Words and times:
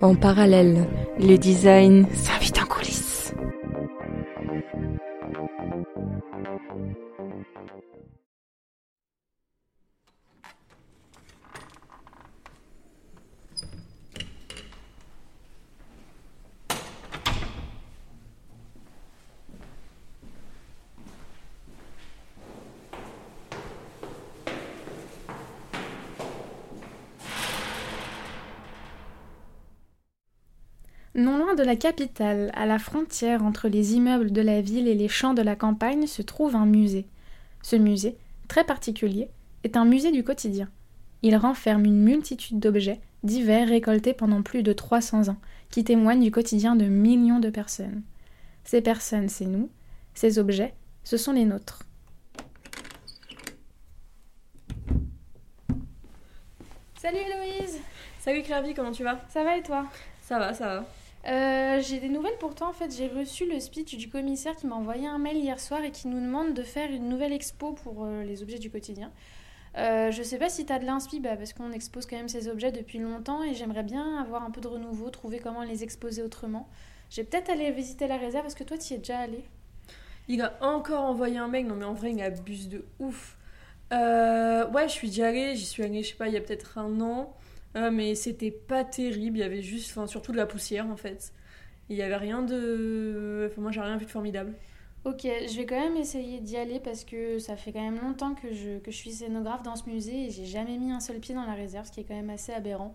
En 0.00 0.14
parallèle, 0.14 0.86
le 1.18 1.36
design 1.36 2.06
s'invite 2.14 2.57
Non 31.18 31.36
loin 31.36 31.56
de 31.56 31.64
la 31.64 31.74
capitale, 31.74 32.52
à 32.54 32.64
la 32.64 32.78
frontière 32.78 33.42
entre 33.42 33.66
les 33.66 33.94
immeubles 33.94 34.30
de 34.30 34.40
la 34.40 34.60
ville 34.60 34.86
et 34.86 34.94
les 34.94 35.08
champs 35.08 35.34
de 35.34 35.42
la 35.42 35.56
campagne, 35.56 36.06
se 36.06 36.22
trouve 36.22 36.54
un 36.54 36.64
musée. 36.64 37.06
Ce 37.60 37.74
musée, 37.74 38.16
très 38.46 38.62
particulier, 38.62 39.28
est 39.64 39.76
un 39.76 39.84
musée 39.84 40.12
du 40.12 40.22
quotidien. 40.22 40.68
Il 41.22 41.34
renferme 41.34 41.86
une 41.86 42.04
multitude 42.04 42.60
d'objets, 42.60 43.00
divers 43.24 43.66
récoltés 43.66 44.12
pendant 44.12 44.42
plus 44.42 44.62
de 44.62 44.72
300 44.72 45.26
ans, 45.30 45.38
qui 45.70 45.82
témoignent 45.82 46.22
du 46.22 46.30
quotidien 46.30 46.76
de 46.76 46.84
millions 46.84 47.40
de 47.40 47.50
personnes. 47.50 48.02
Ces 48.62 48.80
personnes, 48.80 49.28
c'est 49.28 49.46
nous. 49.46 49.70
Ces 50.14 50.38
objets, 50.38 50.72
ce 51.02 51.16
sont 51.16 51.32
les 51.32 51.46
nôtres. 51.46 51.82
Salut 56.94 57.18
Héloïse 57.18 57.80
Salut 58.20 58.42
Clairvy, 58.42 58.72
comment 58.72 58.92
tu 58.92 59.02
vas? 59.02 59.18
Ça 59.30 59.42
va 59.42 59.56
et 59.56 59.64
toi? 59.64 59.84
Ça 60.22 60.38
va, 60.38 60.54
ça 60.54 60.66
va. 60.66 60.97
Euh, 61.26 61.80
j'ai 61.80 62.00
des 62.00 62.08
nouvelles 62.08 62.38
pour 62.38 62.54
toi. 62.54 62.68
En 62.68 62.72
fait, 62.72 62.94
j'ai 62.94 63.08
reçu 63.08 63.46
le 63.46 63.58
speech 63.60 63.96
du 63.96 64.08
commissaire 64.08 64.56
qui 64.56 64.66
m'a 64.66 64.76
envoyé 64.76 65.06
un 65.06 65.18
mail 65.18 65.36
hier 65.36 65.58
soir 65.60 65.82
et 65.84 65.90
qui 65.90 66.08
nous 66.08 66.20
demande 66.20 66.54
de 66.54 66.62
faire 66.62 66.90
une 66.90 67.08
nouvelle 67.08 67.32
expo 67.32 67.72
pour 67.72 68.04
euh, 68.04 68.22
les 68.22 68.42
objets 68.42 68.58
du 68.58 68.70
quotidien. 68.70 69.10
Euh, 69.76 70.10
je 70.10 70.22
sais 70.22 70.38
pas 70.38 70.48
si 70.48 70.64
tu 70.64 70.72
as 70.72 70.78
de 70.78 70.86
l'inspi, 70.86 71.20
bah, 71.20 71.36
parce 71.36 71.52
qu'on 71.52 71.72
expose 71.72 72.06
quand 72.06 72.16
même 72.16 72.28
ces 72.28 72.48
objets 72.48 72.72
depuis 72.72 72.98
longtemps 72.98 73.42
et 73.42 73.54
j'aimerais 73.54 73.82
bien 73.82 74.18
avoir 74.20 74.42
un 74.42 74.50
peu 74.50 74.60
de 74.60 74.68
renouveau, 74.68 75.10
trouver 75.10 75.38
comment 75.38 75.62
les 75.62 75.82
exposer 75.82 76.22
autrement. 76.22 76.68
J'ai 77.10 77.24
peut-être 77.24 77.50
aller 77.50 77.70
visiter 77.70 78.06
la 78.06 78.16
réserve 78.16 78.44
parce 78.44 78.54
que 78.54 78.64
toi, 78.64 78.78
tu 78.78 78.92
y 78.92 78.96
es 78.96 78.98
déjà 78.98 79.18
allé? 79.18 79.44
Il 80.28 80.42
a 80.42 80.56
encore 80.60 81.04
envoyé 81.04 81.38
un 81.38 81.48
mail, 81.48 81.66
non 81.66 81.74
mais 81.74 81.84
en 81.84 81.94
vrai, 81.94 82.12
il 82.12 82.20
abuse 82.22 82.68
de 82.68 82.84
ouf. 82.98 83.36
Ouais, 83.90 84.84
je 84.86 84.92
suis 84.92 85.08
déjà 85.08 85.28
allée, 85.28 85.56
j'y 85.56 85.64
suis 85.64 85.82
allée, 85.82 86.02
je 86.02 86.10
sais 86.10 86.16
pas, 86.16 86.28
il 86.28 86.34
y 86.34 86.36
a 86.36 86.40
peut-être 86.40 86.78
un 86.78 87.00
an. 87.00 87.34
Euh, 87.76 87.90
mais 87.90 88.14
c'était 88.14 88.50
pas 88.50 88.84
terrible, 88.84 89.38
il 89.38 89.40
y 89.40 89.44
avait 89.44 89.62
juste, 89.62 89.90
enfin, 89.90 90.06
surtout 90.06 90.32
de 90.32 90.36
la 90.36 90.46
poussière 90.46 90.86
en 90.86 90.96
fait. 90.96 91.32
Il 91.88 91.96
y 91.96 92.02
avait 92.02 92.16
rien 92.16 92.42
de. 92.42 93.52
Moi 93.56 93.70
j'ai 93.72 93.80
rien 93.80 93.96
vu 93.96 94.06
de 94.06 94.10
formidable. 94.10 94.54
Ok, 95.04 95.22
je 95.22 95.56
vais 95.56 95.64
quand 95.64 95.78
même 95.78 95.96
essayer 95.96 96.40
d'y 96.40 96.56
aller 96.56 96.80
parce 96.80 97.04
que 97.04 97.38
ça 97.38 97.56
fait 97.56 97.72
quand 97.72 97.80
même 97.80 98.00
longtemps 98.00 98.34
que 98.34 98.52
je, 98.52 98.78
que 98.78 98.90
je 98.90 98.96
suis 98.96 99.12
scénographe 99.12 99.62
dans 99.62 99.76
ce 99.76 99.88
musée 99.88 100.26
et 100.26 100.30
j'ai 100.30 100.44
jamais 100.44 100.76
mis 100.76 100.90
un 100.92 101.00
seul 101.00 101.18
pied 101.18 101.34
dans 101.34 101.46
la 101.46 101.54
réserve, 101.54 101.86
ce 101.86 101.92
qui 101.92 102.00
est 102.00 102.04
quand 102.04 102.16
même 102.16 102.30
assez 102.30 102.52
aberrant. 102.52 102.94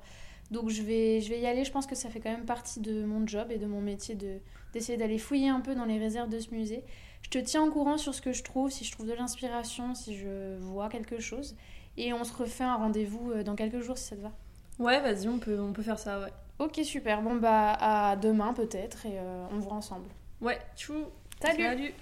Donc 0.52 0.70
je 0.70 0.84
vais, 0.84 1.22
je 1.22 1.30
vais 1.30 1.40
y 1.40 1.48
aller, 1.48 1.64
je 1.64 1.72
pense 1.72 1.88
que 1.88 1.96
ça 1.96 2.10
fait 2.10 2.20
quand 2.20 2.30
même 2.32 2.46
partie 2.46 2.80
de 2.82 3.04
mon 3.06 3.26
job 3.26 3.48
et 3.52 3.58
de 3.58 3.66
mon 3.66 3.82
métier 3.82 4.16
de, 4.16 4.40
d'essayer 4.74 4.98
d'aller 4.98 5.18
fouiller 5.18 5.50
un 5.50 5.62
peu 5.62 5.76
dans 5.76 5.86
les 5.86 5.98
réserves 5.98 6.30
de 6.30 6.40
ce 6.40 6.52
musée. 6.54 6.84
Je 7.24 7.30
te 7.30 7.38
tiens 7.40 7.64
au 7.64 7.72
courant 7.72 7.98
sur 7.98 8.14
ce 8.14 8.22
que 8.22 8.34
je 8.34 8.44
trouve, 8.44 8.70
si 8.70 8.84
je 8.84 8.92
trouve 8.92 9.08
de 9.08 9.14
l'inspiration, 9.14 9.96
si 9.96 10.16
je 10.16 10.58
vois 10.60 10.90
quelque 10.90 11.20
chose. 11.20 11.56
Et 11.98 12.14
on 12.14 12.24
se 12.24 12.34
refait 12.34 12.64
un 12.66 12.76
rendez-vous 12.76 13.32
euh, 13.32 13.44
dans 13.44 13.56
quelques 13.56 13.80
jours 13.80 13.98
si 13.98 14.06
ça 14.06 14.16
te 14.16 14.22
va. 14.22 14.34
Ouais, 14.80 15.00
vas-y, 15.00 15.28
on 15.28 15.40
peut, 15.40 15.60
on 15.60 15.72
peut 15.72 15.84
faire 15.84 16.00
ça, 16.00 16.20
ouais. 16.20 16.34
Ok, 16.60 16.80
super. 16.84 17.22
Bon, 17.22 17.36
bah 17.36 17.74
à 17.74 18.16
demain 18.16 18.54
peut-être 18.54 19.06
et 19.06 19.20
euh, 19.20 19.46
on 19.52 19.60
voit 19.60 19.74
ensemble. 19.74 20.08
Ouais, 20.42 20.60
tchou 20.76 21.06
Salut. 21.42 21.64
Salut 21.64 21.94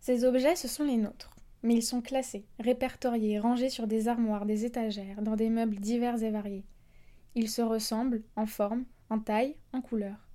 Ces 0.00 0.24
objets, 0.24 0.54
ce 0.54 0.68
sont 0.68 0.84
les 0.84 0.98
nôtres. 0.98 1.30
Mais 1.62 1.76
ils 1.76 1.82
sont 1.82 2.02
classés, 2.02 2.44
répertoriés, 2.58 3.38
rangés 3.38 3.70
sur 3.70 3.86
des 3.86 4.06
armoires, 4.06 4.44
des 4.44 4.66
étagères, 4.66 5.22
dans 5.22 5.34
des 5.34 5.48
meubles 5.48 5.76
divers 5.76 6.22
et 6.22 6.30
variés. 6.30 6.66
Ils 7.34 7.48
se 7.48 7.62
ressemblent 7.62 8.22
en 8.36 8.44
forme, 8.44 8.84
en 9.08 9.18
taille, 9.18 9.56
en 9.72 9.80
couleur. 9.80 10.28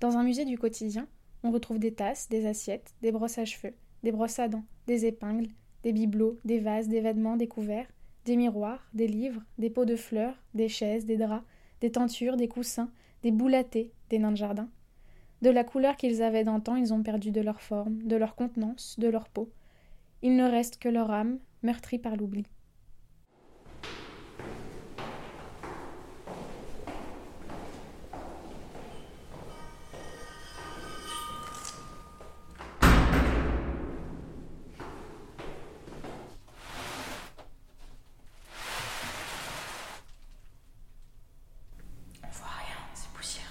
Dans 0.00 0.16
un 0.16 0.24
musée 0.24 0.44
du 0.44 0.58
quotidien, 0.58 1.06
on 1.44 1.52
retrouve 1.52 1.78
des 1.78 1.94
tasses, 1.94 2.28
des 2.28 2.46
assiettes, 2.46 2.94
des 3.00 3.12
brosses 3.12 3.38
à 3.38 3.44
cheveux, 3.44 3.74
des 4.02 4.12
brosses 4.12 4.38
à 4.38 4.48
dents, 4.48 4.64
des 4.86 5.06
épingles, 5.06 5.50
des 5.82 5.92
bibelots, 5.92 6.38
des 6.44 6.58
vases, 6.58 6.88
des 6.88 7.00
vêtements, 7.00 7.36
des 7.36 7.48
couverts, 7.48 7.88
des 8.24 8.36
miroirs, 8.36 8.88
des 8.94 9.06
livres, 9.08 9.42
des 9.58 9.70
pots 9.70 9.84
de 9.84 9.96
fleurs, 9.96 10.42
des 10.54 10.68
chaises, 10.68 11.06
des 11.06 11.16
draps, 11.16 11.44
des 11.80 11.90
tentures, 11.90 12.36
des 12.36 12.48
coussins, 12.48 12.90
des 13.22 13.32
boules 13.32 13.54
à 13.54 13.64
thé, 13.64 13.92
des 14.10 14.18
nains 14.18 14.32
de 14.32 14.36
jardin. 14.36 14.68
De 15.42 15.50
la 15.50 15.64
couleur 15.64 15.96
qu'ils 15.96 16.22
avaient 16.22 16.44
d'antan, 16.44 16.76
ils 16.76 16.94
ont 16.94 17.02
perdu 17.02 17.32
de 17.32 17.40
leur 17.40 17.60
forme, 17.60 18.02
de 18.02 18.16
leur 18.16 18.36
contenance, 18.36 18.96
de 18.98 19.08
leur 19.08 19.28
peau. 19.28 19.50
Il 20.22 20.36
ne 20.36 20.48
reste 20.48 20.78
que 20.78 20.88
leur 20.88 21.10
âme, 21.10 21.40
meurtrie 21.62 21.98
par 21.98 22.16
l'oubli. 22.16 22.44
On 42.24 42.28
voit 42.30 42.46
rien, 42.46 42.76
c'est 42.94 43.10
poussiéreux. 43.10 43.48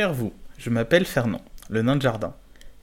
Cher 0.00 0.14
vous, 0.14 0.32
je 0.56 0.70
m'appelle 0.70 1.04
Fernand, 1.04 1.42
le 1.68 1.82
nain 1.82 1.94
de 1.94 2.00
jardin. 2.00 2.34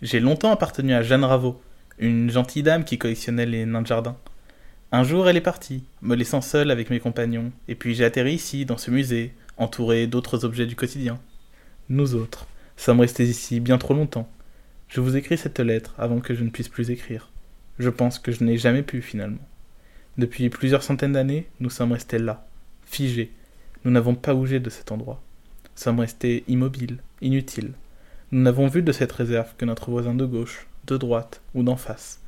J'ai 0.03 0.19
longtemps 0.19 0.51
appartenu 0.51 0.93
à 0.93 1.01
Jeanne 1.01 1.23
Raveau, 1.23 1.59
une 1.97 2.29
gentille 2.29 2.61
dame 2.61 2.83
qui 2.83 2.99
collectionnait 2.99 3.47
les 3.47 3.65
nains 3.65 3.81
de 3.81 3.87
jardin. 3.87 4.15
Un 4.91 5.03
jour, 5.03 5.27
elle 5.27 5.35
est 5.35 5.41
partie, 5.41 5.83
me 6.03 6.15
laissant 6.15 6.41
seul 6.41 6.69
avec 6.69 6.91
mes 6.91 6.99
compagnons, 6.99 7.51
et 7.67 7.73
puis 7.73 7.95
j'ai 7.95 8.05
atterri 8.05 8.35
ici, 8.35 8.67
dans 8.67 8.77
ce 8.77 8.91
musée, 8.91 9.33
entouré 9.57 10.05
d'autres 10.05 10.45
objets 10.45 10.67
du 10.67 10.75
quotidien. 10.75 11.19
Nous 11.89 12.13
autres, 12.13 12.45
sommes 12.75 12.99
restés 12.99 13.23
ici 13.23 13.59
bien 13.61 13.79
trop 13.79 13.95
longtemps. 13.95 14.29
Je 14.87 15.01
vous 15.01 15.17
écris 15.17 15.39
cette 15.39 15.59
lettre 15.59 15.95
avant 15.97 16.19
que 16.19 16.35
je 16.35 16.43
ne 16.43 16.51
puisse 16.51 16.69
plus 16.69 16.91
écrire. 16.91 17.31
Je 17.79 17.89
pense 17.89 18.19
que 18.19 18.31
je 18.31 18.43
n'ai 18.43 18.59
jamais 18.59 18.83
pu 18.83 19.01
finalement. 19.01 19.47
Depuis 20.19 20.51
plusieurs 20.51 20.83
centaines 20.83 21.13
d'années, 21.13 21.47
nous 21.61 21.71
sommes 21.71 21.93
restés 21.93 22.19
là, 22.19 22.45
figés. 22.85 23.33
Nous 23.85 23.91
n'avons 23.91 24.13
pas 24.13 24.35
bougé 24.35 24.59
de 24.59 24.69
cet 24.69 24.91
endroit. 24.91 25.19
Sommes 25.77 25.99
restés 25.99 26.43
immobiles, 26.47 26.97
inutiles. 27.21 27.73
Nous 28.31 28.41
n'avons 28.41 28.67
vu 28.67 28.81
de 28.81 28.91
cette 28.91 29.11
réserve 29.11 29.53
que 29.59 29.65
notre 29.65 29.91
voisin 29.91 30.15
de 30.15 30.25
gauche, 30.25 30.65
de 30.87 30.97
droite 30.97 31.39
ou 31.53 31.61
d'en 31.61 31.75
face. 31.75 32.19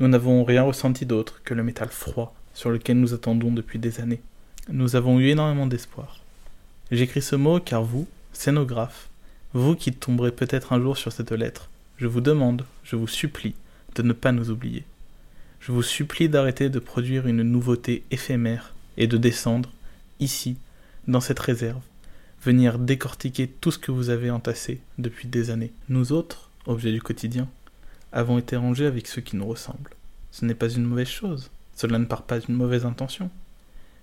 Nous 0.00 0.08
n'avons 0.08 0.44
rien 0.44 0.62
ressenti 0.62 1.04
d'autre 1.04 1.42
que 1.44 1.52
le 1.52 1.62
métal 1.62 1.90
froid 1.90 2.34
sur 2.54 2.70
lequel 2.70 2.98
nous 2.98 3.12
attendons 3.12 3.52
depuis 3.52 3.78
des 3.78 4.00
années. 4.00 4.22
Nous 4.70 4.96
avons 4.96 5.20
eu 5.20 5.28
énormément 5.28 5.66
d'espoir. 5.66 6.22
J'écris 6.90 7.20
ce 7.20 7.36
mot 7.36 7.60
car 7.60 7.84
vous, 7.84 8.08
scénographe, 8.32 9.10
vous 9.52 9.76
qui 9.76 9.92
tomberez 9.92 10.32
peut-être 10.32 10.72
un 10.72 10.80
jour 10.80 10.96
sur 10.96 11.12
cette 11.12 11.32
lettre, 11.32 11.68
je 11.98 12.06
vous 12.06 12.22
demande, 12.22 12.64
je 12.82 12.96
vous 12.96 13.08
supplie, 13.08 13.54
de 13.94 14.00
ne 14.04 14.14
pas 14.14 14.32
nous 14.32 14.48
oublier. 14.48 14.84
Je 15.60 15.70
vous 15.70 15.82
supplie 15.82 16.30
d'arrêter 16.30 16.70
de 16.70 16.78
produire 16.78 17.26
une 17.26 17.42
nouveauté 17.42 18.04
éphémère 18.10 18.74
et 18.96 19.06
de 19.06 19.18
descendre, 19.18 19.70
ici, 20.18 20.56
dans 21.06 21.20
cette 21.20 21.40
réserve, 21.40 21.82
venir 22.42 22.78
décortiquer 22.78 23.48
tout 23.48 23.70
ce 23.70 23.78
que 23.78 23.90
vous 23.90 24.10
avez 24.10 24.30
entassé 24.30 24.80
depuis 24.98 25.28
des 25.28 25.50
années. 25.50 25.72
Nous 25.88 26.12
autres, 26.12 26.50
objets 26.66 26.92
du 26.92 27.02
quotidien, 27.02 27.48
avons 28.12 28.38
été 28.38 28.56
rangés 28.56 28.86
avec 28.86 29.06
ceux 29.06 29.22
qui 29.22 29.36
nous 29.36 29.46
ressemblent. 29.46 29.94
Ce 30.30 30.44
n'est 30.44 30.54
pas 30.54 30.68
une 30.68 30.84
mauvaise 30.84 31.08
chose, 31.08 31.50
cela 31.74 31.98
ne 31.98 32.04
part 32.04 32.22
pas 32.22 32.38
d'une 32.38 32.54
mauvaise 32.54 32.86
intention. 32.86 33.30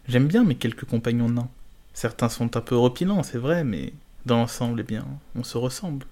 J'aime 0.07 0.27
bien 0.27 0.43
mes 0.43 0.55
quelques 0.55 0.85
compagnons 0.85 1.29
nains. 1.29 1.49
Certains 1.93 2.29
sont 2.29 2.57
un 2.57 2.61
peu 2.61 2.75
repilants, 2.75 3.23
c'est 3.23 3.37
vrai, 3.37 3.63
mais 3.63 3.93
dans 4.25 4.37
l'ensemble, 4.37 4.81
eh 4.81 4.83
bien, 4.83 5.05
on 5.35 5.43
se 5.43 5.57
ressemble. 5.57 6.05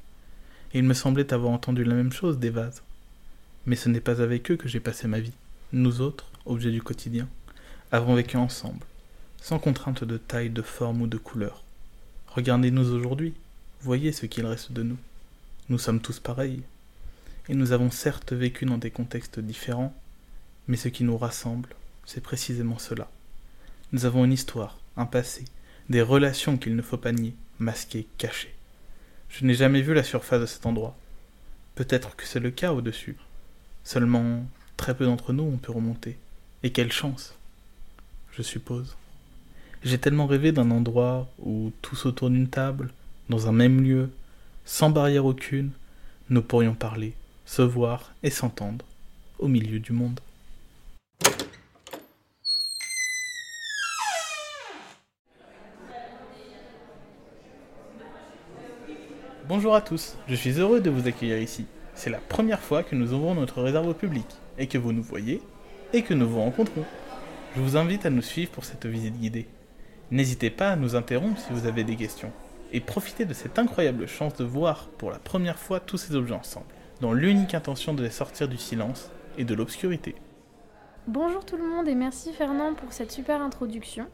Et 0.74 0.80
il 0.80 0.84
me 0.84 0.94
semblait 0.94 1.34
avoir 1.34 1.52
entendu 1.52 1.84
la 1.84 1.96
même 1.96 2.12
chose 2.12 2.40
des 2.40 2.50
vases. 2.50 2.84
Mais 3.66 3.76
ce 3.76 3.90
n'est 3.90 4.00
pas 4.00 4.22
avec 4.22 4.50
eux 4.52 4.58
que 4.58 4.68
j'ai 4.68 4.80
passé 4.80 5.08
ma 5.08 5.20
vie. 5.20 5.34
Nous 5.74 6.02
autres, 6.02 6.26
objets 6.46 6.72
du 6.72 6.82
quotidien, 6.82 7.28
avons 7.92 8.16
vécu 8.16 8.38
ensemble, 8.38 8.86
sans 9.42 9.60
contrainte 9.60 10.04
de 10.04 10.18
taille, 10.18 10.50
de 10.50 10.62
forme 10.62 11.02
ou 11.02 11.08
de 11.08 11.18
couleur. 11.18 11.64
Regardez-nous 12.34 12.94
aujourd'hui, 12.94 13.34
voyez 13.82 14.14
ce 14.14 14.26
qu'il 14.26 14.46
reste 14.46 14.72
de 14.72 14.84
nous. 14.84 14.98
Nous 15.68 15.78
sommes 15.78 16.00
tous 16.00 16.22
pareils. 16.22 16.64
Et 17.50 17.56
nous 17.56 17.74
avons 17.74 17.92
certes 17.92 18.32
vécu 18.32 18.64
dans 18.64 18.78
des 18.78 18.90
contextes 18.90 19.42
différents, 19.42 19.94
mais 20.70 20.78
ce 20.78 20.88
qui 20.88 21.04
nous 21.04 21.18
rassemble, 21.18 21.76
c'est 22.06 22.24
précisément 22.24 22.80
cela. 22.80 23.12
Nous 23.92 24.06
avons 24.06 24.24
une 24.24 24.32
histoire, 24.32 24.80
un 24.96 25.06
passé, 25.06 25.44
des 25.90 26.02
relations 26.02 26.58
qu'il 26.58 26.78
ne 26.78 26.82
faut 26.82 26.96
pas 26.96 27.12
nier, 27.12 27.36
masquer, 27.60 28.08
cacher. 28.18 28.56
Je 29.28 29.44
n'ai 29.44 29.54
jamais 29.54 29.82
vu 29.82 29.94
la 29.94 30.04
surface 30.04 30.40
de 30.40 30.46
cet 30.46 30.66
endroit. 30.66 30.96
Peut-être 31.76 32.16
que 32.16 32.26
c'est 32.26 32.40
le 32.40 32.52
cas 32.52 32.72
au-dessus. 32.72 33.18
Seulement, 33.84 34.46
très 34.78 34.96
peu 34.96 35.04
d'entre 35.04 35.34
nous 35.34 35.44
ont 35.44 35.58
pu 35.58 35.72
remonter. 35.72 36.18
Et 36.64 36.72
quelle 36.72 36.94
chance 36.94 37.36
Je 38.32 38.42
suppose. 38.42 38.96
J'ai 39.84 39.98
tellement 39.98 40.28
rêvé 40.28 40.52
d'un 40.52 40.70
endroit 40.70 41.28
où, 41.40 41.72
tous 41.82 42.06
autour 42.06 42.30
d'une 42.30 42.48
table, 42.48 42.92
dans 43.30 43.48
un 43.48 43.52
même 43.52 43.82
lieu, 43.82 44.12
sans 44.64 44.92
barrière 44.92 45.26
aucune, 45.26 45.72
nous 46.30 46.44
pourrions 46.44 46.76
parler, 46.76 47.14
se 47.48 47.64
voir 47.64 48.14
et 48.22 48.30
s'entendre, 48.30 48.86
au 49.40 49.48
milieu 49.48 49.80
du 49.80 49.92
monde. 49.92 50.20
Bonjour 59.48 59.74
à 59.74 59.82
tous, 59.82 60.16
je 60.28 60.36
suis 60.36 60.60
heureux 60.60 60.80
de 60.80 60.92
vous 60.92 61.08
accueillir 61.08 61.40
ici. 61.40 61.66
C'est 61.96 62.12
la 62.12 62.20
première 62.20 62.62
fois 62.62 62.84
que 62.84 62.96
nous 62.96 63.14
ouvrons 63.14 63.34
notre 63.34 63.64
réserve 63.64 63.88
au 63.88 63.96
public, 63.96 64.28
et 64.60 64.68
que 64.68 64.78
vous 64.78 64.94
nous 64.94 65.02
voyez, 65.02 65.42
et 65.92 66.04
que 66.04 66.14
nous 66.14 66.30
vous 66.30 66.40
rencontrons. 66.40 66.86
Je 67.56 67.62
vous 67.62 67.78
invite 67.78 68.06
à 68.06 68.12
nous 68.12 68.22
suivre 68.22 68.52
pour 68.52 68.64
cette 68.64 68.86
visite 68.86 69.20
guidée. 69.20 69.48
N'hésitez 70.12 70.50
pas 70.50 70.72
à 70.72 70.76
nous 70.76 70.98
interrompre 70.98 71.40
si 71.40 71.54
vous 71.54 71.68
avez 71.68 71.86
des 71.86 71.96
questions, 71.96 72.34
et 72.74 72.82
profitez 72.82 73.24
de 73.24 73.34
cette 73.34 73.58
incroyable 73.58 74.08
chance 74.10 74.36
de 74.36 74.44
voir 74.44 74.90
pour 74.98 75.10
la 75.10 75.20
première 75.20 75.58
fois 75.58 75.80
tous 75.80 75.98
ces 75.98 76.16
objets 76.18 76.34
ensemble, 76.34 76.66
dans 77.00 77.14
l'unique 77.14 77.54
intention 77.54 77.94
de 77.94 78.04
les 78.04 78.10
sortir 78.10 78.50
du 78.50 78.58
silence 78.58 79.10
et 79.38 79.46
de 79.46 79.54
l'obscurité. 79.54 80.16
Bonjour 81.08 81.46
tout 81.46 81.56
le 81.56 81.66
monde 81.66 81.88
et 81.88 81.96
merci 81.96 82.34
Fernand 82.34 82.74
pour 82.74 82.92
cette 82.92 83.10
super 83.10 83.42
introduction. 83.42 84.06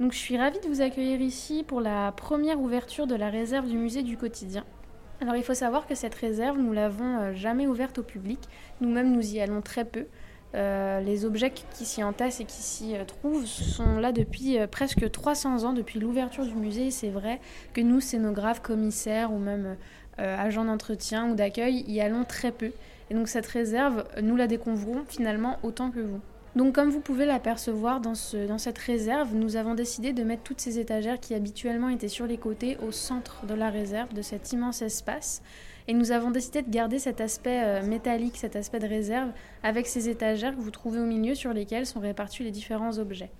Donc 0.00 0.12
je 0.12 0.18
suis 0.18 0.38
ravie 0.38 0.58
de 0.60 0.68
vous 0.68 0.80
accueillir 0.80 1.20
ici 1.20 1.64
pour 1.64 1.82
la 1.82 2.12
première 2.12 2.58
ouverture 2.58 3.06
de 3.06 3.14
la 3.14 3.28
réserve 3.28 3.68
du 3.68 3.76
musée 3.76 4.02
du 4.02 4.16
quotidien. 4.16 4.64
Alors 5.20 5.36
il 5.36 5.44
faut 5.44 5.52
savoir 5.52 5.86
que 5.86 5.94
cette 5.94 6.14
réserve, 6.14 6.56
nous 6.56 6.72
l'avons 6.72 7.18
euh, 7.18 7.34
jamais 7.34 7.66
ouverte 7.66 7.98
au 7.98 8.02
public. 8.02 8.40
Nous-mêmes, 8.80 9.12
nous 9.12 9.34
y 9.34 9.38
allons 9.38 9.60
très 9.60 9.84
peu. 9.84 10.06
Euh, 10.54 11.00
les 11.00 11.24
objets 11.24 11.50
qui 11.50 11.84
s'y 11.84 12.02
entassent 12.02 12.40
et 12.40 12.44
qui 12.44 12.60
s'y 12.60 12.94
euh, 12.94 13.04
trouvent 13.04 13.46
sont 13.46 13.98
là 13.98 14.12
depuis 14.12 14.58
presque 14.70 15.10
300 15.10 15.64
ans, 15.64 15.72
depuis 15.72 15.98
l'ouverture 15.98 16.44
du 16.44 16.54
musée. 16.54 16.90
C'est 16.90 17.10
vrai 17.10 17.40
que 17.72 17.80
nous, 17.80 18.00
scénographes, 18.00 18.60
commissaires 18.60 19.32
ou 19.32 19.38
même 19.38 19.76
agents 20.18 20.66
d'entretien 20.66 21.30
ou 21.30 21.34
d'accueil, 21.34 21.84
y 21.88 22.00
allons 22.00 22.24
très 22.24 22.52
peu. 22.52 22.72
Et 23.10 23.14
donc 23.14 23.28
cette 23.28 23.46
réserve, 23.46 24.04
nous 24.22 24.36
la 24.36 24.46
découvrons 24.46 25.04
finalement 25.08 25.58
autant 25.62 25.90
que 25.90 26.00
vous. 26.00 26.20
Donc 26.54 26.74
comme 26.74 26.90
vous 26.90 27.00
pouvez 27.00 27.24
l'apercevoir 27.24 28.00
dans, 28.00 28.14
cette 28.14 28.78
réserve, 28.78 29.34
nous 29.34 29.56
avons 29.56 29.74
décidé 29.74 30.12
de 30.12 30.22
mettre 30.22 30.42
toutes 30.42 30.60
ces 30.60 30.78
étagères 30.78 31.18
qui 31.18 31.34
habituellement 31.34 31.88
étaient 31.88 32.08
sur 32.08 32.26
les 32.26 32.36
côtés 32.36 32.76
au 32.86 32.92
centre 32.92 33.46
de 33.46 33.54
la 33.54 33.70
réserve, 33.70 34.12
de 34.12 34.20
cet 34.20 34.52
immense 34.52 34.82
espace. 34.82 35.42
Et 35.88 35.94
nous 35.94 36.12
avons 36.12 36.30
décidé 36.30 36.62
de 36.62 36.70
garder 36.70 36.98
cet 36.98 37.20
aspect 37.20 37.62
euh, 37.64 37.82
métallique, 37.82 38.36
cet 38.36 38.54
aspect 38.54 38.78
de 38.78 38.86
réserve, 38.86 39.30
avec 39.62 39.86
ces 39.86 40.10
étagères 40.10 40.54
que 40.54 40.60
vous 40.60 40.70
trouvez 40.70 41.00
au 41.00 41.06
milieu 41.06 41.34
sur 41.34 41.52
lesquelles 41.54 41.86
sont 41.86 42.00
répartis 42.00 42.44
les 42.44 42.50
différents 42.50 42.98
objets. 42.98 43.30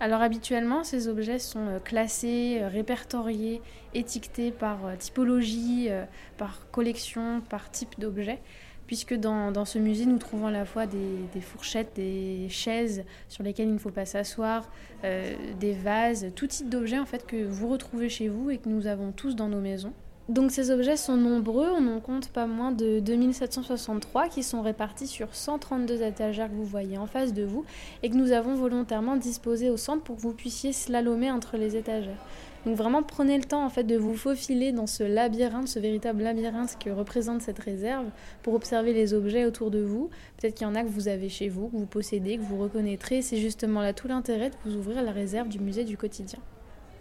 Alors 0.00 0.20
habituellement, 0.20 0.84
ces 0.84 1.08
objets 1.08 1.38
sont 1.38 1.66
euh, 1.66 1.78
classés, 1.78 2.58
euh, 2.60 2.68
répertoriés, 2.68 3.62
étiquetés 3.94 4.50
par 4.50 4.78
typologie, 4.98 5.88
par 6.36 6.70
collection, 6.70 7.40
par 7.48 7.70
type 7.70 7.98
d'objet 7.98 8.40
puisque 8.86 9.14
dans, 9.14 9.64
ce 9.64 9.78
musée, 9.78 10.06
nous 10.06 10.18
trouvons 10.18 10.46
à 10.46 10.50
la 10.50 10.64
fois 10.64 10.86
des, 10.86 11.40
fourchettes, 11.40 11.92
des 11.94 12.48
chaises 12.50 13.04
sur 13.28 13.42
lesquelles 13.42 13.68
il 13.68 13.74
ne 13.74 13.78
faut 13.78 13.90
pas 13.90 14.06
s'asseoir, 14.06 14.70
euh, 15.04 15.34
des 15.58 15.72
vases, 15.72 16.26
tout 16.34 16.46
type 16.46 16.68
d'objets 16.68 16.98
en 16.98 17.06
fait 17.06 17.26
que 17.26 17.44
vous 17.44 17.68
retrouvez 17.68 18.08
chez 18.08 18.28
vous 18.28 18.50
et 18.50 18.58
que 18.58 18.68
nous 18.68 18.86
avons 18.86 19.12
tous 19.12 19.36
dans 19.36 19.48
nos 19.48 19.60
maisons. 19.60 19.92
Donc 20.30 20.52
ces 20.52 20.70
objets 20.70 20.96
sont 20.96 21.18
nombreux, 21.18 21.68
on 21.68 21.86
en 21.94 22.00
compte 22.00 22.28
pas 22.28 22.46
moins 22.46 22.72
de 22.72 22.98
2763 23.00 24.28
qui 24.28 24.42
sont 24.42 24.62
répartis 24.62 25.06
sur 25.06 25.34
132 25.34 26.00
étagères 26.02 26.48
que 26.48 26.54
vous 26.54 26.64
voyez 26.64 26.96
en 26.96 27.06
face 27.06 27.34
de 27.34 27.44
vous 27.44 27.66
et 28.02 28.08
que 28.08 28.16
nous 28.16 28.32
avons 28.32 28.54
volontairement 28.54 29.16
disposés 29.16 29.68
au 29.68 29.76
centre 29.76 30.02
pour 30.02 30.16
que 30.16 30.22
vous 30.22 30.32
puissiez 30.32 30.72
slalomer 30.72 31.30
entre 31.30 31.58
les 31.58 31.76
étagères. 31.76 32.16
Donc 32.64 32.74
vraiment 32.74 33.02
prenez 33.02 33.36
le 33.36 33.44
temps 33.44 33.66
en 33.66 33.68
fait 33.68 33.84
de 33.84 33.98
vous 33.98 34.16
faufiler 34.16 34.72
dans 34.72 34.86
ce 34.86 35.02
labyrinthe, 35.02 35.68
ce 35.68 35.78
véritable 35.78 36.22
labyrinthe 36.22 36.78
que 36.82 36.88
représente 36.88 37.42
cette 37.42 37.58
réserve 37.58 38.06
pour 38.42 38.54
observer 38.54 38.94
les 38.94 39.12
objets 39.12 39.44
autour 39.44 39.70
de 39.70 39.82
vous. 39.82 40.08
Peut-être 40.38 40.54
qu'il 40.54 40.66
y 40.66 40.70
en 40.70 40.74
a 40.74 40.82
que 40.82 40.88
vous 40.88 41.08
avez 41.08 41.28
chez 41.28 41.50
vous, 41.50 41.68
que 41.68 41.76
vous 41.76 41.84
possédez, 41.84 42.38
que 42.38 42.42
vous 42.42 42.56
reconnaîtrez. 42.56 43.20
C'est 43.20 43.36
justement 43.36 43.82
là 43.82 43.92
tout 43.92 44.08
l'intérêt 44.08 44.48
de 44.48 44.56
vous 44.64 44.78
ouvrir 44.78 45.02
la 45.02 45.12
réserve 45.12 45.48
du 45.48 45.58
musée 45.58 45.84
du 45.84 45.98
quotidien. 45.98 46.38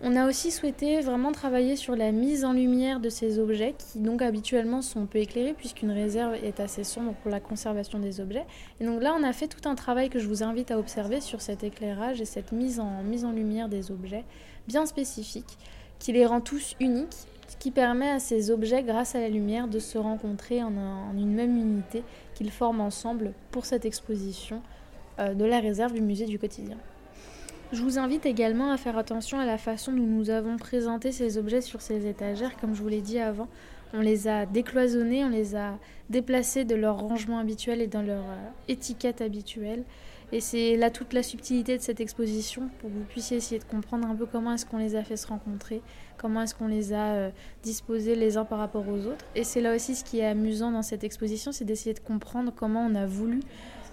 On 0.05 0.17
a 0.17 0.27
aussi 0.27 0.51
souhaité 0.51 0.99
vraiment 0.99 1.31
travailler 1.31 1.77
sur 1.77 1.95
la 1.95 2.11
mise 2.11 2.43
en 2.43 2.51
lumière 2.51 2.99
de 2.99 3.07
ces 3.07 3.39
objets 3.39 3.73
qui 3.77 3.99
donc 3.99 4.21
habituellement 4.21 4.81
sont 4.81 5.05
peu 5.05 5.19
éclairés 5.19 5.53
puisqu'une 5.53 5.91
réserve 5.91 6.33
est 6.43 6.59
assez 6.59 6.83
sombre 6.83 7.13
pour 7.21 7.31
la 7.31 7.39
conservation 7.39 7.99
des 7.99 8.19
objets. 8.19 8.45
Et 8.81 8.85
donc 8.85 9.01
là 9.01 9.15
on 9.17 9.23
a 9.23 9.31
fait 9.31 9.47
tout 9.47 9.65
un 9.65 9.75
travail 9.75 10.09
que 10.09 10.19
je 10.19 10.27
vous 10.27 10.43
invite 10.43 10.71
à 10.71 10.77
observer 10.77 11.21
sur 11.21 11.39
cet 11.39 11.63
éclairage 11.63 12.19
et 12.19 12.25
cette 12.25 12.51
mise 12.51 12.81
en, 12.81 13.01
mise 13.03 13.23
en 13.23 13.31
lumière 13.31 13.69
des 13.69 13.91
objets 13.91 14.25
bien 14.67 14.85
spécifique 14.85 15.57
qui 15.99 16.11
les 16.11 16.25
rend 16.25 16.41
tous 16.41 16.75
uniques, 16.81 17.15
ce 17.47 17.55
qui 17.55 17.71
permet 17.71 18.09
à 18.09 18.19
ces 18.19 18.51
objets 18.51 18.83
grâce 18.83 19.15
à 19.15 19.21
la 19.21 19.29
lumière 19.29 19.69
de 19.69 19.79
se 19.79 19.97
rencontrer 19.97 20.61
en, 20.61 20.73
une 21.15 21.33
même 21.33 21.55
unité 21.55 22.03
qu'ils 22.35 22.51
forment 22.51 22.81
ensemble 22.81 23.31
pour 23.51 23.65
cette 23.65 23.85
exposition 23.85 24.61
euh, 25.19 25.33
de 25.33 25.45
la 25.45 25.61
réserve 25.61 25.93
du 25.93 26.01
musée 26.01 26.25
du 26.25 26.37
quotidien. 26.37 26.75
Je 27.73 27.81
vous 27.81 27.97
invite 27.97 28.27
également 28.27 28.71
à 28.71 28.77
faire 28.77 28.99
attention 28.99 29.39
à 29.39 29.47
la 29.47 29.57
façon 29.57 29.91
dont 29.93 30.03
nous 30.03 30.29
avons 30.29 30.57
présenté 30.57 31.11
ces 31.11 31.39
objets 31.39 31.61
sur 31.61 31.81
ces 31.81 32.05
étagères. 32.05 32.55
Comme 32.57 32.75
je 32.75 32.83
vous 32.83 32.87
l'ai 32.87 33.01
dit 33.01 33.17
avant, 33.17 33.47
on 33.95 33.99
les 33.99 34.27
a 34.27 34.45
décloisonnés, 34.45 35.25
on 35.25 35.29
les 35.29 35.55
a 35.55 35.79
déplacés 36.07 36.65
de 36.65 36.75
leur 36.75 36.99
rangement 36.99 37.39
habituel 37.39 37.81
et 37.81 37.87
dans 37.87 38.03
leur 38.03 38.21
euh, 38.21 38.49
étiquette 38.67 39.21
habituelle. 39.21 39.85
Et 40.31 40.39
c'est 40.39 40.77
là 40.77 40.91
toute 40.91 41.13
la 41.13 41.23
subtilité 41.23 41.75
de 41.75 41.81
cette 41.81 41.99
exposition 41.99 42.69
pour 42.77 42.91
que 42.91 42.95
vous 42.95 43.05
puissiez 43.05 43.37
essayer 43.37 43.57
de 43.57 43.63
comprendre 43.65 44.07
un 44.07 44.13
peu 44.13 44.27
comment 44.27 44.53
est-ce 44.53 44.67
qu'on 44.67 44.77
les 44.77 44.95
a 44.95 45.03
fait 45.03 45.17
se 45.17 45.25
rencontrer, 45.25 45.81
comment 46.19 46.43
est-ce 46.43 46.53
qu'on 46.53 46.67
les 46.67 46.93
a 46.93 47.13
euh, 47.13 47.29
disposés 47.63 48.13
les 48.13 48.37
uns 48.37 48.45
par 48.45 48.59
rapport 48.59 48.87
aux 48.87 49.07
autres. 49.07 49.25
Et 49.33 49.43
c'est 49.43 49.61
là 49.61 49.75
aussi 49.75 49.95
ce 49.95 50.03
qui 50.03 50.19
est 50.19 50.27
amusant 50.27 50.69
dans 50.69 50.83
cette 50.83 51.03
exposition, 51.03 51.51
c'est 51.51 51.65
d'essayer 51.65 51.95
de 51.95 52.01
comprendre 52.01 52.53
comment 52.55 52.85
on 52.85 52.93
a 52.93 53.07
voulu 53.07 53.39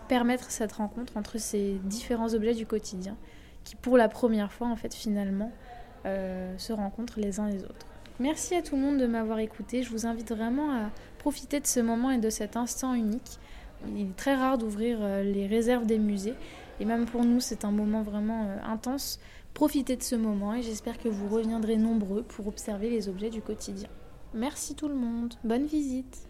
permettre 0.07 0.51
cette 0.51 0.73
rencontre 0.73 1.17
entre 1.17 1.39
ces 1.39 1.79
différents 1.85 2.35
objets 2.35 2.53
du 2.53 2.67
quotidien 2.67 3.17
qui 3.65 3.77
pour 3.77 3.97
la 3.97 4.09
première 4.09 4.53
fois 4.53 4.69
en 4.69 4.77
fait 4.77 4.95
finalement 4.95 5.53
euh, 6.07 6.57
se 6.59 6.73
rencontrent 6.73 7.21
les 7.21 7.41
uns 7.41 7.49
les 7.49 7.63
autres. 7.65 7.87
Merci 8.19 8.55
à 8.55 8.63
tout 8.63 8.77
le 8.77 8.83
monde 8.83 8.99
de 8.99 9.07
m'avoir 9.07 9.39
écouté. 9.39 9.83
Je 9.83 9.91
vous 9.91 10.07
invite 10.07 10.31
vraiment 10.31 10.73
à 10.73 10.91
profiter 11.19 11.61
de 11.61 11.67
ce 11.67 11.81
moment 11.81 12.11
et 12.11 12.19
de 12.19 12.31
cet 12.31 12.57
instant 12.57 12.95
unique. 12.95 13.39
Il 13.89 14.03
est 14.03 14.17
très 14.17 14.35
rare 14.35 14.59
d'ouvrir 14.59 14.99
euh, 15.01 15.23
les 15.23 15.47
réserves 15.47 15.87
des 15.87 15.99
musées 15.99 16.35
et 16.81 16.85
même 16.85 17.07
pour 17.07 17.25
nous 17.25 17.41
c'est 17.41 17.65
un 17.65 17.71
moment 17.71 18.03
vraiment 18.03 18.47
euh, 18.47 18.57
intense. 18.65 19.21
Profitez 19.55 19.97
de 19.97 20.03
ce 20.03 20.17
moment 20.17 20.55
et 20.55 20.63
j'espère 20.63 20.99
que 20.99 21.09
vous 21.09 21.29
reviendrez 21.29 21.77
nombreux 21.77 22.23
pour 22.23 22.47
observer 22.47 22.89
les 22.89 23.09
objets 23.09 23.31
du 23.31 23.43
quotidien. 23.43 23.89
Merci 24.33 24.75
tout 24.75 24.89
le 24.89 24.95
monde. 24.95 25.35
Bonne 25.43 25.67
visite. 25.67 26.30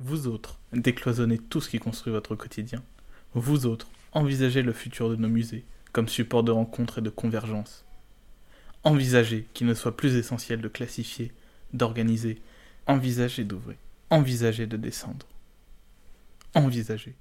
Vous 0.00 0.28
autres, 0.28 0.60
décloisonnez 0.72 1.38
tout 1.38 1.60
ce 1.60 1.68
qui 1.68 1.80
construit 1.80 2.12
votre 2.12 2.36
quotidien. 2.36 2.82
Vous 3.34 3.66
autres, 3.66 3.88
envisagez 4.12 4.62
le 4.62 4.72
futur 4.72 5.10
de 5.10 5.16
nos 5.16 5.28
musées 5.28 5.64
comme 5.92 6.08
support 6.08 6.44
de 6.44 6.52
rencontre 6.52 6.98
et 6.98 7.02
de 7.02 7.10
convergence. 7.10 7.84
Envisagez 8.84 9.48
qu'il 9.54 9.66
ne 9.66 9.74
soit 9.74 9.96
plus 9.96 10.14
essentiel 10.14 10.60
de 10.60 10.68
classifier, 10.68 11.32
d'organiser. 11.72 12.40
Envisagez 12.86 13.44
d'ouvrir. 13.44 13.76
Envisagez 14.10 14.66
de 14.66 14.76
descendre. 14.76 15.26
Envisagez. 16.54 17.14